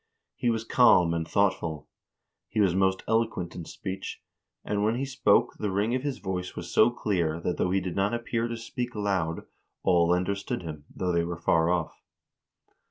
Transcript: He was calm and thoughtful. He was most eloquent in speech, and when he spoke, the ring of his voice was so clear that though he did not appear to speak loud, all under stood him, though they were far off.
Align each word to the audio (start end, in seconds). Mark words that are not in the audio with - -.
He 0.35 0.49
was 0.49 0.63
calm 0.63 1.13
and 1.13 1.27
thoughtful. 1.27 1.87
He 2.49 2.59
was 2.59 2.73
most 2.73 3.03
eloquent 3.07 3.53
in 3.55 3.65
speech, 3.65 4.19
and 4.65 4.83
when 4.83 4.95
he 4.95 5.05
spoke, 5.05 5.57
the 5.59 5.69
ring 5.69 5.93
of 5.93 6.01
his 6.01 6.17
voice 6.17 6.55
was 6.55 6.71
so 6.71 6.89
clear 6.89 7.39
that 7.41 7.57
though 7.57 7.69
he 7.69 7.81
did 7.81 7.95
not 7.95 8.11
appear 8.15 8.47
to 8.47 8.57
speak 8.57 8.95
loud, 8.95 9.45
all 9.83 10.11
under 10.11 10.33
stood 10.33 10.63
him, 10.63 10.85
though 10.89 11.11
they 11.11 11.23
were 11.23 11.37
far 11.37 11.69
off. 11.69 12.01